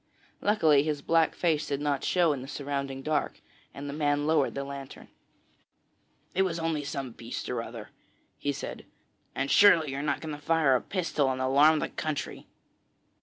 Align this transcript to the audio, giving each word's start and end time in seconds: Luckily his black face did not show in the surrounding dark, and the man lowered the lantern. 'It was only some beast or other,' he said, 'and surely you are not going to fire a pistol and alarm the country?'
Luckily 0.41 0.81
his 0.81 1.03
black 1.03 1.35
face 1.35 1.67
did 1.67 1.79
not 1.79 2.03
show 2.03 2.33
in 2.33 2.41
the 2.41 2.47
surrounding 2.47 3.03
dark, 3.03 3.39
and 3.71 3.87
the 3.87 3.93
man 3.93 4.25
lowered 4.25 4.55
the 4.55 4.63
lantern. 4.63 5.09
'It 6.33 6.41
was 6.41 6.57
only 6.57 6.83
some 6.83 7.11
beast 7.11 7.47
or 7.51 7.61
other,' 7.61 7.91
he 8.39 8.51
said, 8.51 8.87
'and 9.35 9.51
surely 9.51 9.91
you 9.91 9.97
are 9.97 10.01
not 10.01 10.19
going 10.19 10.33
to 10.33 10.41
fire 10.41 10.75
a 10.75 10.81
pistol 10.81 11.29
and 11.31 11.39
alarm 11.39 11.77
the 11.77 11.89
country?' 11.89 12.47